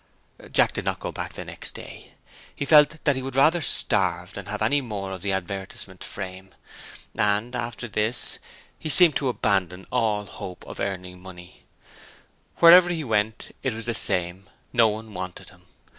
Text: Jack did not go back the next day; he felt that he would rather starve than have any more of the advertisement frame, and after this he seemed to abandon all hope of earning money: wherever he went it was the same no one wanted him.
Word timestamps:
Jack 0.51 0.73
did 0.73 0.83
not 0.83 0.99
go 0.99 1.11
back 1.11 1.33
the 1.33 1.45
next 1.45 1.75
day; 1.75 2.13
he 2.55 2.65
felt 2.65 3.03
that 3.03 3.15
he 3.15 3.21
would 3.21 3.35
rather 3.35 3.61
starve 3.61 4.33
than 4.33 4.47
have 4.47 4.59
any 4.63 4.81
more 4.81 5.11
of 5.11 5.21
the 5.21 5.31
advertisement 5.31 6.03
frame, 6.03 6.55
and 7.15 7.55
after 7.55 7.87
this 7.87 8.39
he 8.79 8.89
seemed 8.89 9.15
to 9.15 9.29
abandon 9.29 9.85
all 9.91 10.25
hope 10.25 10.65
of 10.65 10.79
earning 10.79 11.21
money: 11.21 11.65
wherever 12.57 12.89
he 12.89 13.03
went 13.03 13.55
it 13.61 13.75
was 13.75 13.85
the 13.85 13.93
same 13.93 14.49
no 14.73 14.87
one 14.87 15.13
wanted 15.13 15.49
him. 15.51 15.67